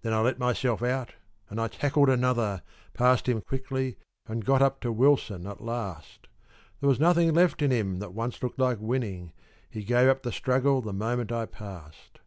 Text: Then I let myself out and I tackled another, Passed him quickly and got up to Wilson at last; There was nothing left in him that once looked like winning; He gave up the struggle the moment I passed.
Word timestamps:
Then 0.00 0.14
I 0.14 0.20
let 0.20 0.38
myself 0.38 0.82
out 0.82 1.16
and 1.50 1.60
I 1.60 1.68
tackled 1.68 2.08
another, 2.08 2.62
Passed 2.94 3.28
him 3.28 3.42
quickly 3.42 3.98
and 4.26 4.42
got 4.42 4.62
up 4.62 4.80
to 4.80 4.90
Wilson 4.90 5.46
at 5.46 5.60
last; 5.60 6.28
There 6.80 6.88
was 6.88 6.98
nothing 6.98 7.34
left 7.34 7.60
in 7.60 7.70
him 7.70 7.98
that 7.98 8.14
once 8.14 8.42
looked 8.42 8.58
like 8.58 8.78
winning; 8.80 9.34
He 9.68 9.84
gave 9.84 10.08
up 10.08 10.22
the 10.22 10.32
struggle 10.32 10.80
the 10.80 10.94
moment 10.94 11.30
I 11.30 11.44
passed. 11.44 12.20